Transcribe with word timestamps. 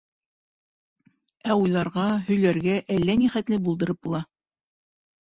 Ә 1.51 1.59
уйларға, 1.59 2.07
һөйләргә 2.31 2.81
әллә 2.99 3.19
ни 3.23 3.31
хәтле 3.37 3.63
булдырып 3.71 4.05
була. 4.11 4.27